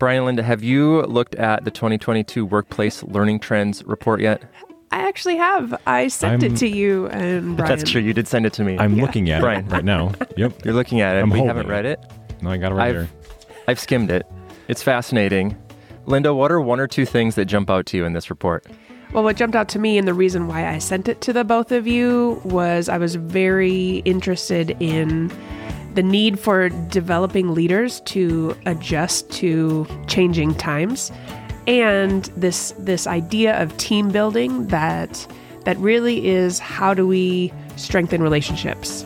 [0.00, 4.42] Brian Linda, have you looked at the 2022 Workplace Learning Trends report yet?
[4.90, 5.78] I actually have.
[5.86, 7.68] I sent I'm- it to you and Brian.
[7.78, 8.00] That's true.
[8.00, 8.78] You did send it to me.
[8.78, 9.66] I'm looking at Brian.
[9.66, 10.12] it right now.
[10.38, 10.64] Yep.
[10.64, 11.20] You're looking at it.
[11.20, 11.70] I'm we haven't it.
[11.70, 12.00] read it.
[12.40, 13.08] No, I got it right I've, there.
[13.68, 14.26] I've skimmed it.
[14.68, 15.54] It's fascinating.
[16.06, 18.64] Linda, what are one or two things that jump out to you in this report?
[19.12, 21.44] Well, what jumped out to me and the reason why I sent it to the
[21.44, 25.30] both of you was I was very interested in
[26.00, 31.12] the need for developing leaders to adjust to changing times
[31.66, 35.26] and this this idea of team building that
[35.66, 39.02] that really is how do we strengthen relationships.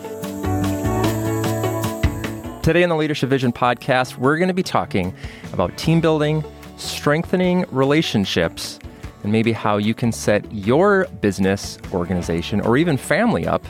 [2.63, 5.13] Today on the Leadership Vision podcast, we're going to be talking
[5.53, 6.45] about team building,
[6.77, 8.79] strengthening relationships,
[9.25, 13.65] and maybe how you can set your business, organization, or even family up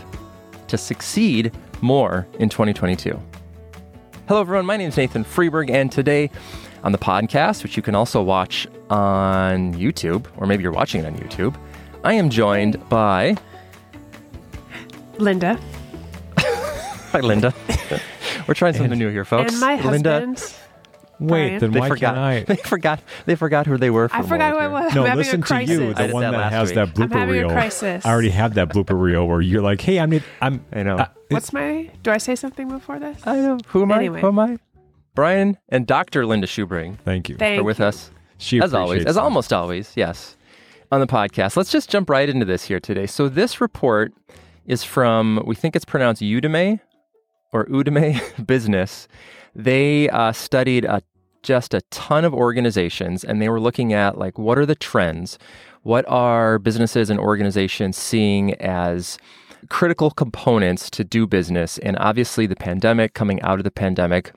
[0.68, 1.50] to succeed
[1.84, 3.20] more in 2022.
[4.26, 4.64] Hello, everyone.
[4.66, 6.30] My name is Nathan Freeberg, and today
[6.82, 11.06] on the podcast, which you can also watch on YouTube, or maybe you're watching it
[11.06, 11.54] on YouTube,
[12.02, 13.36] I am joined by
[15.18, 15.58] Linda
[16.38, 17.54] Hi, Linda.
[18.48, 19.52] We're trying something new here, folks.
[19.52, 20.54] and my Linda, husband.
[21.20, 21.58] Wait, Brian.
[21.60, 22.14] then they why forgot.
[22.14, 22.44] can't I?
[22.48, 23.00] They forgot.
[23.26, 24.08] They forgot who they were.
[24.08, 24.94] For I a forgot who I moment was.
[24.94, 25.78] No, I'm having listen a to crisis.
[25.78, 26.74] you, I the did one that that last has week.
[26.74, 27.50] that I'm blooper having a reel.
[27.50, 28.06] crisis.
[28.06, 30.96] I already have that blooper reel where you're like, "Hey, I'm I'm." I know.
[30.98, 31.90] Uh, What's my?
[32.02, 33.20] Do I say something before this?
[33.26, 33.58] I know.
[33.68, 34.06] Who am I?
[34.06, 34.58] Who am I?
[35.14, 36.26] Brian and Dr.
[36.26, 37.36] Linda Schubring Thank you.
[37.36, 37.84] Thank are with you.
[37.84, 39.22] us She as always, appreciates as that.
[39.22, 39.92] almost always.
[39.94, 40.36] Yes,
[40.90, 41.56] on the podcast.
[41.56, 43.06] Let's just jump right into this here today.
[43.06, 44.12] So this report
[44.66, 46.80] is from we think it's pronounced Udemy
[47.52, 49.06] or Udemy Business.
[49.54, 51.02] They uh, studied a,
[51.42, 55.38] just a ton of organizations, and they were looking at like what are the trends,
[55.82, 59.18] what are businesses and organizations seeing as
[59.68, 64.32] critical components to do business, and obviously the pandemic coming out of the pandemic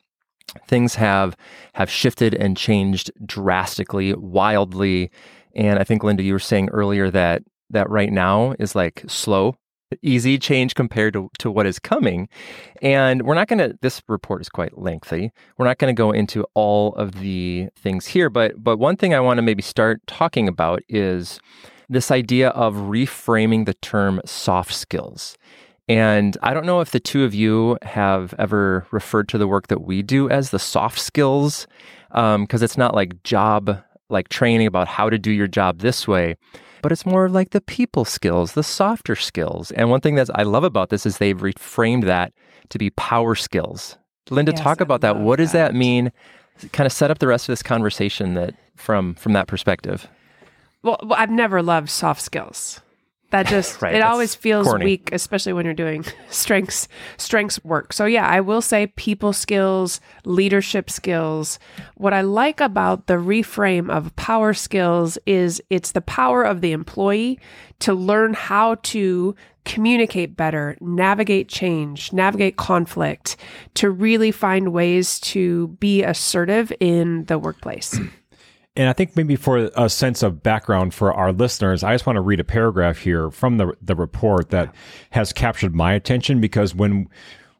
[0.67, 1.35] things have
[1.73, 5.11] have shifted and changed drastically, wildly.
[5.55, 9.55] And I think Linda, you were saying earlier that that right now is like slow,
[10.01, 12.27] easy change compared to, to what is coming.
[12.81, 13.77] And we're not going to.
[13.81, 15.31] This report is quite lengthy.
[15.57, 19.13] We're not going to go into all of the things here, but but one thing
[19.13, 21.39] I want to maybe start talking about is
[21.89, 25.37] this idea of reframing the term soft skills.
[25.89, 29.67] And I don't know if the two of you have ever referred to the work
[29.67, 31.65] that we do as the soft skills,
[32.11, 36.05] um, because it's not like job, like training about how to do your job this
[36.05, 36.35] way,
[36.87, 39.71] but it's more of like the people skills, the softer skills.
[39.71, 42.31] And one thing that I love about this is they've reframed that
[42.69, 43.97] to be power skills.
[44.29, 45.17] Linda, Yes, talk about that.
[45.17, 45.77] What does that that.
[45.77, 46.13] mean?
[46.71, 50.07] Kind of set up the rest of this conversation that from from that perspective.
[50.81, 52.79] Well, I've never loved soft skills.
[53.31, 54.85] That just Right, it always feels corny.
[54.85, 57.93] weak, especially when you're doing strengths strengths work.
[57.93, 61.59] So yeah, I will say people skills, leadership skills.
[61.95, 66.71] What I like about the reframe of power skills is it's the power of the
[66.71, 67.39] employee
[67.79, 73.35] to learn how to communicate better, navigate change, navigate conflict,
[73.73, 77.99] to really find ways to be assertive in the workplace.
[78.77, 82.15] And I think maybe for a sense of background for our listeners, I just want
[82.17, 84.73] to read a paragraph here from the the report that
[85.09, 87.09] has captured my attention because when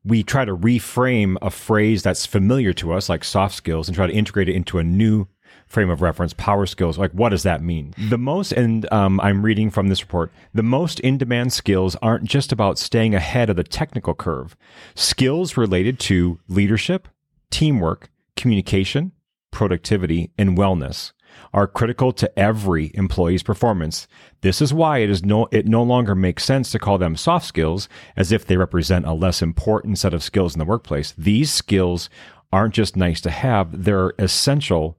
[0.06, 4.06] we try to reframe a phrase that's familiar to us, like soft skills, and try
[4.06, 5.28] to integrate it into a new
[5.66, 7.96] frame of reference, power skills, like what does that mean?
[7.98, 12.26] The most, and um, I'm reading from this report, the most in demand skills aren't
[12.26, 14.56] just about staying ahead of the technical curve.
[14.94, 17.08] Skills related to leadership,
[17.50, 19.14] teamwork, communication,
[19.58, 21.14] productivity, and wellness
[21.52, 24.08] are critical to every employee's performance.
[24.42, 27.48] This is why it is no it no longer makes sense to call them soft
[27.48, 31.12] skills as if they represent a less important set of skills in the workplace.
[31.18, 32.08] These skills
[32.54, 34.96] aren't just nice to have, they're essential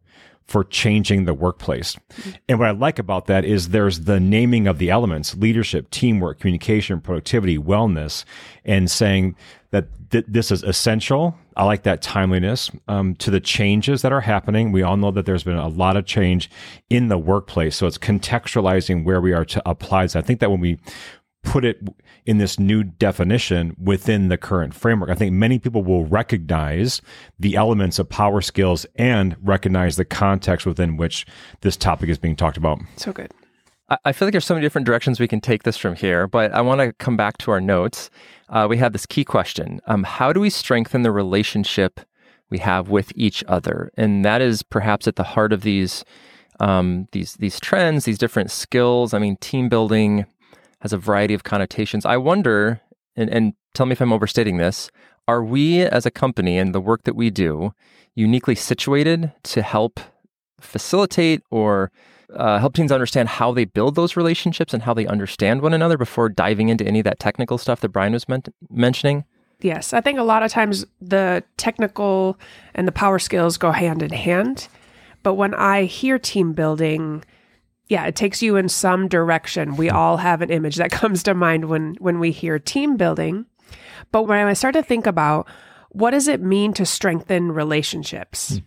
[0.49, 1.97] for changing the workplace.
[2.49, 6.41] And what I like about that is there's the naming of the elements leadership, teamwork,
[6.41, 8.25] communication, productivity, wellness,
[8.65, 9.37] and saying
[9.71, 11.37] that th- this is essential.
[11.57, 14.73] I like that timeliness um, to the changes that are happening.
[14.73, 16.51] We all know that there's been a lot of change
[16.89, 17.77] in the workplace.
[17.77, 20.17] So it's contextualizing where we are to apply this.
[20.17, 20.79] I think that when we
[21.45, 21.81] put it
[22.27, 25.09] in this new definition within the current framework.
[25.09, 27.01] I think many people will recognize
[27.39, 31.27] the elements of power skills and recognize the context within which
[31.63, 32.81] this topic is being talked about.
[32.97, 33.31] So good.
[33.89, 36.27] I- I feel like there's so many different directions we can take this from here,
[36.27, 38.11] but I want to come back to our notes.
[38.49, 42.01] Uh, we have this key question um, How do we strengthen the relationship
[42.51, 43.91] we have with each other?
[43.97, 46.05] And that is perhaps at the heart of these,
[46.61, 49.13] um, these, these trends, these different skills.
[49.13, 50.27] I mean, team building
[50.81, 52.07] has a variety of connotations.
[52.07, 52.81] I wonder,
[53.17, 54.91] and, and tell me if I'm overstating this,
[55.27, 57.75] are we as a company and the work that we do
[58.15, 60.01] uniquely situated to help
[60.61, 61.93] facilitate or
[62.35, 65.97] uh, help teens understand how they build those relationships and how they understand one another
[65.97, 69.25] before diving into any of that technical stuff that Brian was men- mentioning?
[69.61, 72.39] Yes, I think a lot of times the technical
[72.75, 74.69] and the power skills go hand in hand.
[75.23, 77.25] But when I hear team building,
[77.89, 79.77] yeah, it takes you in some direction.
[79.77, 83.47] We all have an image that comes to mind when when we hear team building.
[84.13, 85.49] But when I start to think about
[85.91, 88.61] what does it mean to strengthen relationships?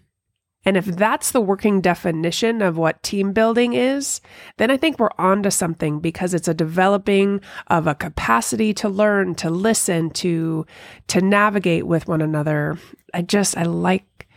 [0.63, 4.21] And if that's the working definition of what team building is,
[4.57, 8.89] then I think we're on to something because it's a developing of a capacity to
[8.89, 10.65] learn, to listen, to
[11.07, 12.77] to navigate with one another.
[13.13, 14.27] I just I like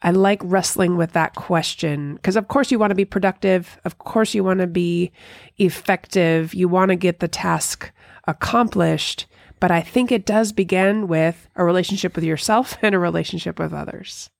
[0.00, 3.98] I like wrestling with that question because of course you want to be productive, of
[3.98, 5.12] course you want to be
[5.58, 7.90] effective, you want to get the task
[8.26, 9.26] accomplished,
[9.60, 13.74] but I think it does begin with a relationship with yourself and a relationship with
[13.74, 14.30] others.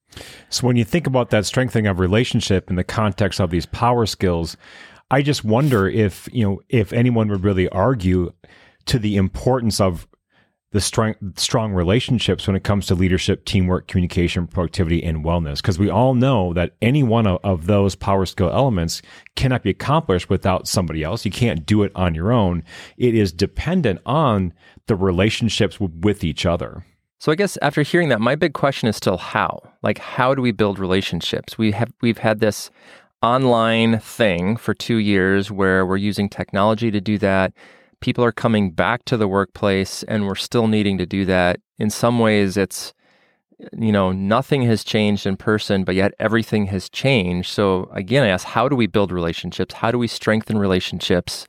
[0.49, 4.07] So when you think about that strengthening of relationship in the context of these power
[4.07, 4.57] skills,
[5.11, 8.33] I just wonder if, you know, if anyone would really argue
[8.87, 10.07] to the importance of
[10.71, 15.57] the strong strong relationships when it comes to leadership, teamwork, communication, productivity, and wellness.
[15.57, 19.01] Because we all know that any one of, of those power skill elements
[19.35, 21.25] cannot be accomplished without somebody else.
[21.25, 22.65] You can't do it on your own.
[22.99, 24.53] It is dependent on
[24.89, 26.85] the relationships w- with each other.
[27.21, 29.61] So I guess after hearing that, my big question is still how.
[29.83, 31.59] Like, how do we build relationships?
[31.59, 32.71] We have we've had this
[33.23, 37.53] online thing for two years where we're using technology to do that.
[38.01, 41.61] People are coming back to the workplace, and we're still needing to do that.
[41.79, 42.93] In some ways, it's
[43.77, 47.51] you know nothing has changed in person, but yet everything has changed.
[47.51, 49.75] So again, I ask, how do we build relationships?
[49.75, 51.49] How do we strengthen relationships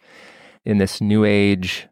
[0.65, 1.87] in this new age?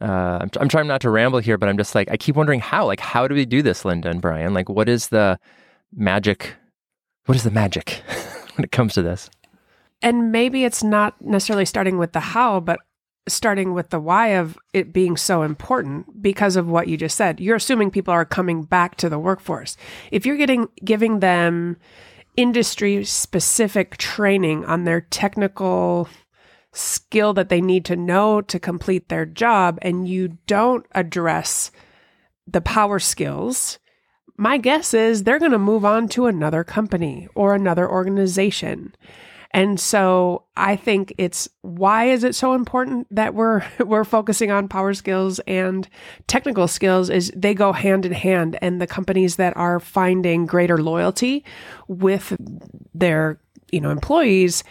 [0.00, 2.60] Uh, I'm, I'm trying not to ramble here, but I'm just like, I keep wondering
[2.60, 4.54] how, like, how do we do this, Linda and Brian?
[4.54, 5.38] Like, what is the
[5.94, 6.54] magic?
[7.26, 8.02] What is the magic
[8.56, 9.28] when it comes to this?
[10.02, 12.78] And maybe it's not necessarily starting with the how, but
[13.28, 17.38] starting with the why of it being so important because of what you just said.
[17.38, 19.76] You're assuming people are coming back to the workforce.
[20.10, 21.76] If you're getting giving them
[22.36, 26.08] industry specific training on their technical
[26.72, 31.70] skill that they need to know to complete their job and you don't address
[32.46, 33.78] the power skills,
[34.36, 38.94] my guess is they're going to move on to another company or another organization.
[39.52, 44.68] And so I think it's why is it so important that we're we're focusing on
[44.68, 45.88] power skills and
[46.26, 50.78] technical skills is they go hand in hand and the companies that are finding greater
[50.78, 51.44] loyalty
[51.88, 52.36] with
[52.94, 53.40] their
[53.72, 54.62] you know employees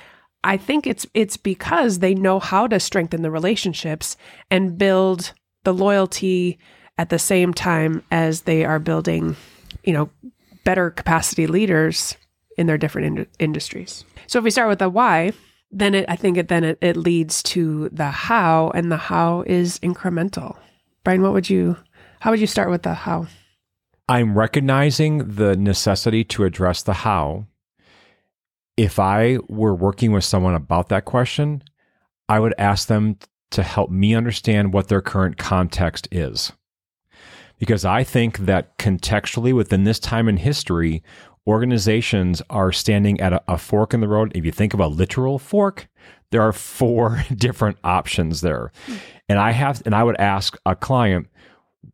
[0.43, 4.15] I think it's it's because they know how to strengthen the relationships
[4.49, 5.33] and build
[5.63, 6.57] the loyalty
[6.97, 9.35] at the same time as they are building,
[9.83, 10.09] you know,
[10.63, 12.15] better capacity leaders
[12.57, 14.05] in their different in- industries.
[14.27, 15.33] So if we start with the why,
[15.71, 19.43] then it, I think it then it, it leads to the how, and the how
[19.45, 20.57] is incremental.
[21.03, 21.77] Brian, what would you?
[22.19, 23.27] How would you start with the how?
[24.07, 27.45] I'm recognizing the necessity to address the how
[28.79, 31.61] if I were working with someone about that question,
[32.29, 33.17] I would ask them
[33.51, 36.53] to help me understand what their current context is.
[37.57, 41.03] Because I think that contextually within this time in history,
[41.45, 44.31] organizations are standing at a, a, fork in the road.
[44.33, 45.89] If you think of a literal fork,
[46.31, 48.71] there are four different options there.
[49.27, 51.27] And I have and I would ask a client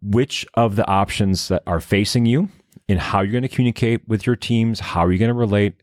[0.03, 2.49] which of the options that are facing you
[2.87, 5.81] and how you're going to communicate with your teams, how are you going to relate,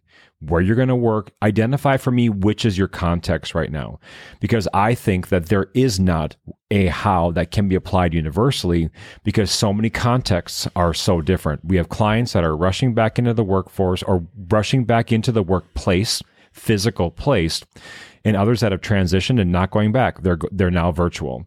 [0.49, 3.99] where you're going to work, identify for me which is your context right now.
[4.41, 6.37] Because I think that there is not
[6.71, 8.91] a how that can be applied universally
[9.25, 11.65] because so many contexts are so different.
[11.65, 15.43] We have clients that are rushing back into the workforce or rushing back into the
[15.43, 16.23] workplace,
[16.53, 17.63] physical place,
[18.25, 20.23] and others that have transitioned and not going back.
[20.23, 21.47] They're, they're now virtual.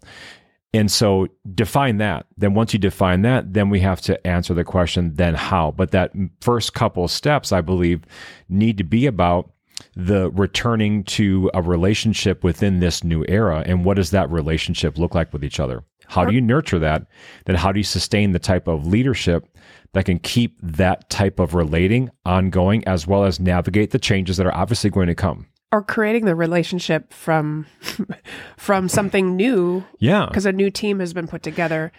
[0.75, 2.25] And so define that.
[2.35, 5.71] Then once you define that, then we have to answer the question, then how?
[5.71, 8.03] But that first couple steps, I believe,
[8.49, 9.51] need to be about
[9.95, 13.63] the returning to a relationship within this new era.
[13.65, 15.85] And what does that relationship look like with each other?
[16.07, 17.07] How do you nurture that?
[17.45, 19.47] Then how do you sustain the type of leadership
[19.93, 24.45] that can keep that type of relating ongoing as well as navigate the changes that
[24.45, 25.47] are obviously going to come?
[25.75, 27.65] Or creating the relationship from
[28.57, 29.83] from something new.
[29.99, 30.25] Yeah.
[30.27, 31.91] Because a new team has been put together.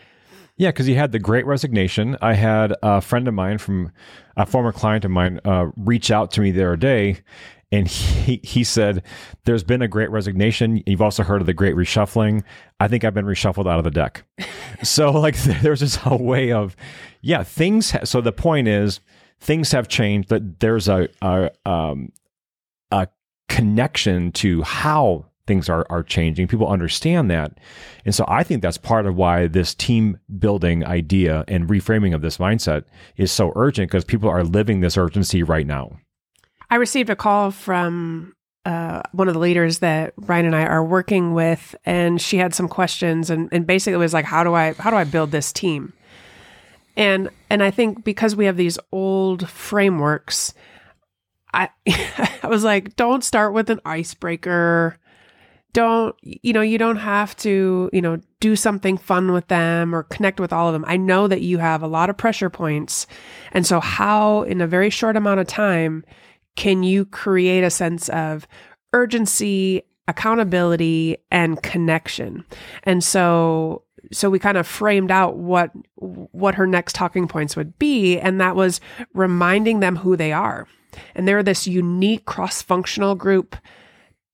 [0.57, 2.17] Yeah, because you had the great resignation.
[2.23, 3.93] I had a friend of mine from
[4.35, 7.21] a former client of mine uh, reach out to me the other day,
[7.71, 9.03] and he he said,
[9.45, 10.83] "There's been a great resignation.
[10.87, 12.43] You've also heard of the great reshuffling.
[12.81, 14.25] I think I've been reshuffled out of the deck."
[14.83, 16.75] so like, there's just a way of,
[17.21, 17.91] yeah, things.
[17.91, 19.01] Ha- so the point is,
[19.39, 22.13] things have changed, that there's a, a, um,
[22.91, 23.09] a
[23.57, 26.47] connection to how things are, are changing.
[26.47, 27.57] People understand that.
[28.05, 32.21] And so I think that's part of why this team building idea and reframing of
[32.21, 32.85] this mindset
[33.17, 35.97] is so urgent because people are living this urgency right now.
[36.69, 38.35] I received a call from
[38.67, 42.55] uh, one of the leaders that Brian and I are working with, and she had
[42.55, 45.31] some questions, and, and basically it was like, how do I how do I build
[45.31, 45.95] this team?
[46.95, 50.53] And and I think because we have these old frameworks,
[51.57, 51.71] I
[52.43, 54.99] I was like, don't start with an icebreaker.
[55.73, 60.05] Don't you know you don't have to you know do something fun with them or
[60.05, 60.85] connect with all of them.
[60.87, 63.07] I know that you have a lot of pressure points,
[63.53, 66.05] and so how in a very short amount of time
[66.55, 68.47] can you create a sense of
[68.95, 72.45] urgency, accountability, and connection?
[72.85, 73.83] And so
[74.13, 78.41] so we kind of framed out what what her next talking points would be and
[78.41, 78.81] that was
[79.15, 80.67] reminding them who they are
[81.15, 83.57] and they're this unique cross-functional group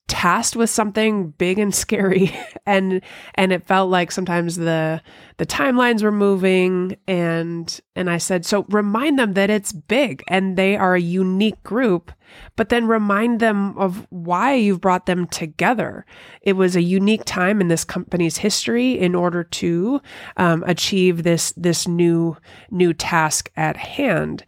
[0.09, 2.37] tasked with something big and scary.
[2.65, 3.01] And
[3.35, 5.03] and it felt like sometimes the
[5.39, 6.97] the timelines were moving.
[7.09, 11.61] And and I said so remind them that it's big and they are a unique
[11.65, 12.13] group
[12.57, 16.07] but then remind them of why you've brought them together.
[16.41, 20.01] It was a unique time in this company's history in order to
[20.37, 22.37] um, achieve this this new
[22.71, 24.45] new task at hand.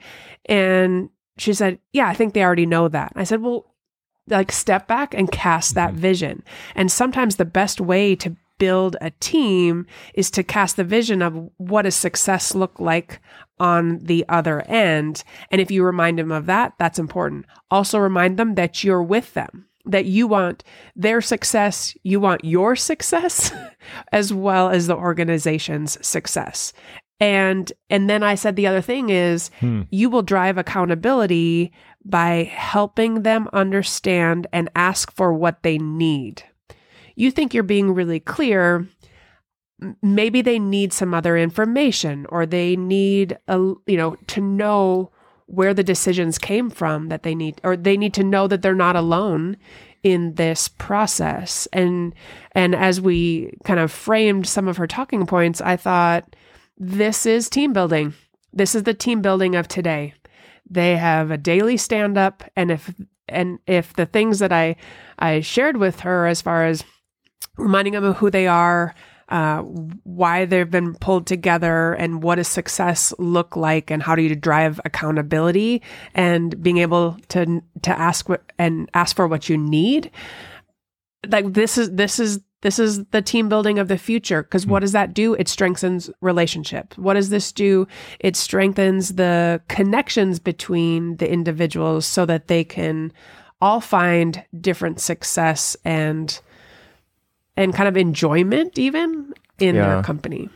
[0.46, 3.74] And she said yeah I think they already know that I said well
[4.28, 6.00] like step back and cast that mm-hmm.
[6.00, 6.42] vision.
[6.74, 11.50] And sometimes the best way to build a team is to cast the vision of
[11.56, 13.20] what does success look like
[13.58, 15.24] on the other end.
[15.50, 17.46] And if you remind them of that, that's important.
[17.70, 20.62] Also remind them that you're with them, that you want
[20.94, 23.52] their success, you want your success
[24.12, 26.72] as well as the organization's success.
[27.20, 29.82] And and then I said the other thing is hmm.
[29.90, 31.72] you will drive accountability
[32.04, 36.42] by helping them understand and ask for what they need.
[37.14, 38.88] You think you're being really clear.
[40.02, 45.10] Maybe they need some other information or they need a you know to know
[45.46, 48.74] where the decisions came from that they need or they need to know that they're
[48.74, 49.56] not alone
[50.02, 51.66] in this process.
[51.72, 52.14] And
[52.52, 56.36] and as we kind of framed some of her talking points, I thought
[56.76, 58.14] this is team building.
[58.52, 60.14] This is the team building of today.
[60.68, 62.94] They have a daily stand up and if
[63.28, 64.76] and if the things that I
[65.18, 66.84] I shared with her as far as
[67.56, 68.94] reminding them of who they are,
[69.28, 74.22] uh, why they've been pulled together, and what does success look like, and how do
[74.22, 75.82] you drive accountability,
[76.14, 80.10] and being able to to ask what and ask for what you need.
[81.26, 84.42] Like this is this is this is the team building of the future.
[84.42, 84.84] Because what hmm.
[84.84, 85.34] does that do?
[85.34, 86.96] It strengthens relationship.
[86.96, 87.86] What does this do?
[88.18, 93.12] It strengthens the connections between the individuals so that they can
[93.60, 96.40] all find different success and
[97.56, 99.86] and kind of enjoyment even in yeah.
[99.86, 100.48] their company.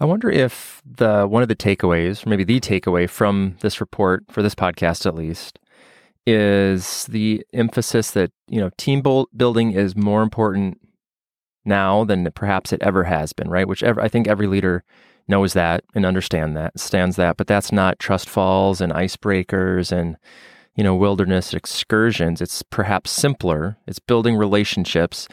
[0.00, 4.24] I wonder if the one of the takeaways, or maybe the takeaway from this report
[4.30, 5.58] for this podcast at least,
[6.28, 10.78] is the emphasis that you know team building is more important
[11.64, 13.66] now than perhaps it ever has been, right?
[13.66, 14.84] Which ever, I think every leader
[15.26, 20.18] knows that and understand that, stands that, but that's not trust falls and icebreakers and
[20.76, 22.42] you know wilderness excursions.
[22.42, 23.78] It's perhaps simpler.
[23.86, 25.28] It's building relationships.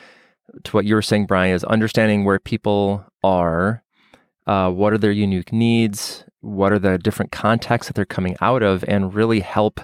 [0.64, 3.84] To what you were saying, Brian, is understanding where people are,
[4.48, 8.64] uh, what are their unique needs, what are the different contexts that they're coming out
[8.64, 9.82] of, and really help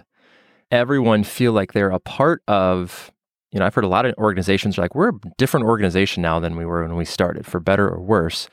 [0.71, 3.11] everyone feel like they're a part of
[3.51, 6.39] you know i've heard a lot of organizations are like we're a different organization now
[6.39, 8.47] than we were when we started for better or worse.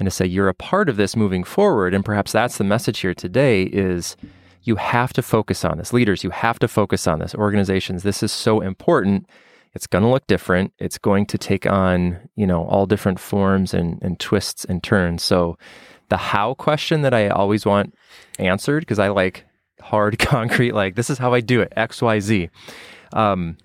[0.00, 3.00] And to say you're a part of this moving forward and perhaps that's the message
[3.00, 4.16] here today is
[4.62, 5.92] you have to focus on this.
[5.92, 7.34] Leaders you have to focus on this.
[7.34, 9.26] Organizations this is so important.
[9.74, 10.72] It's going to look different.
[10.78, 15.22] It's going to take on you know all different forms and, and twists and turns.
[15.22, 15.58] So
[16.08, 17.94] the how question that i always want
[18.38, 19.44] answered because i like
[19.80, 22.50] hard concrete like this is how I do it X Y Z.
[23.12, 23.56] Um,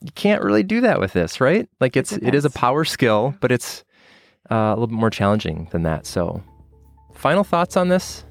[0.00, 1.68] you can't really do that with this, right?
[1.80, 3.84] Like it's it, it is a power skill, but it's
[4.50, 6.06] uh, a little bit more challenging than that.
[6.06, 6.42] So,
[7.14, 8.24] final thoughts on this?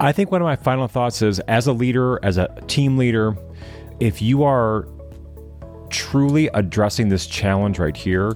[0.00, 3.36] I think one of my final thoughts is as a leader, as a team leader,
[4.00, 4.88] if you are
[5.90, 8.32] truly addressing this challenge right here,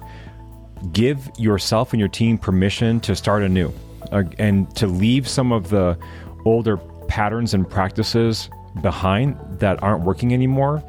[0.91, 3.73] give yourself and your team permission to start anew
[4.11, 5.97] uh, and to leave some of the
[6.45, 6.77] older
[7.15, 8.49] patterns and practices
[8.81, 10.83] behind that aren't working anymore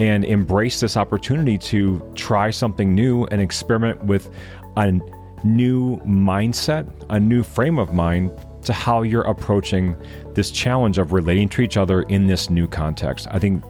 [0.00, 4.30] and embrace this opportunity to try something new and experiment with
[4.78, 4.90] a
[5.44, 9.94] new mindset, a new frame of mind to how you're approaching
[10.32, 13.28] this challenge of relating to each other in this new context.
[13.30, 13.62] I think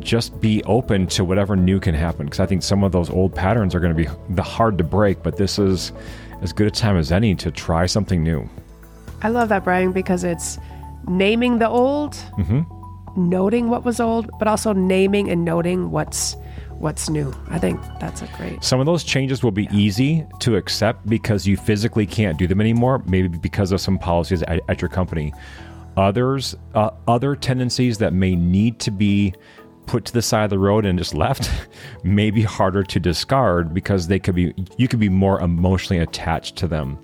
[0.00, 3.32] just be open to whatever new can happen because I think some of those old
[3.32, 5.92] patterns are going to be the hard to break, but this is
[6.42, 8.50] as good a time as any to try something new.
[9.22, 10.58] I love that, Brian, because it's
[11.08, 12.60] naming the old, Mm-hmm.
[13.30, 16.36] noting what was old, but also naming and noting what's
[16.78, 17.32] what's new.
[17.48, 18.62] I think that's a great.
[18.62, 22.60] Some of those changes will be easy to accept because you physically can't do them
[22.60, 25.32] anymore, maybe because of some policies at, at your company.
[25.96, 29.32] Others, uh, other tendencies that may need to be
[29.86, 31.50] put to the side of the road and just left
[32.02, 36.56] may be harder to discard because they could be you could be more emotionally attached
[36.56, 36.98] to them.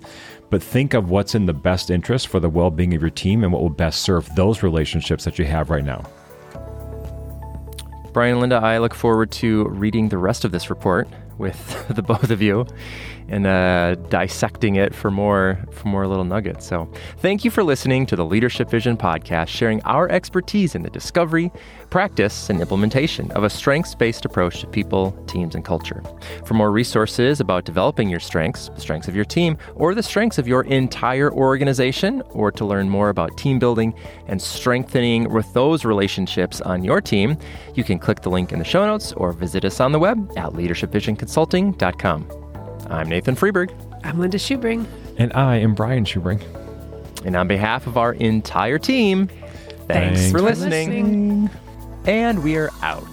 [0.49, 3.51] But think of what's in the best interest for the well-being of your team and
[3.51, 6.03] what will best serve those relationships that you have right now.
[8.11, 11.07] Brian and Linda, I look forward to reading the rest of this report
[11.39, 12.67] with the both of you
[13.27, 16.65] and uh, dissecting it for more for more little nuggets.
[16.65, 20.89] So, thank you for listening to the Leadership Vision podcast, sharing our expertise in the
[20.89, 21.51] discovery,
[21.89, 26.01] practice, and implementation of a strengths-based approach to people, teams, and culture.
[26.45, 30.37] For more resources about developing your strengths, the strengths of your team, or the strengths
[30.37, 33.93] of your entire organization, or to learn more about team building
[34.27, 37.37] and strengthening with those relationships on your team,
[37.75, 40.31] you can click the link in the show notes or visit us on the web
[40.37, 42.42] at leadershipvisionconsulting.com.
[42.89, 43.71] I'm Nathan Freeberg,
[44.03, 44.85] I'm Linda Schubring.
[45.17, 46.41] And I am Brian Schubring.
[47.25, 49.27] and on behalf of our entire team,
[49.87, 49.87] thanks,
[50.21, 50.89] Thanks for for listening.
[50.89, 51.49] listening.
[52.05, 53.07] And we're out.